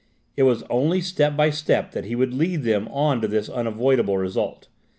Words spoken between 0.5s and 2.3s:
only step by step that he